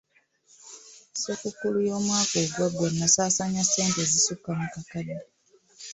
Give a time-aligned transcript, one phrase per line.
[1.13, 5.17] Ssekukkulu y'omwaka ogwaggwa nnasaasaanya ssente ezisukka mu kakadde.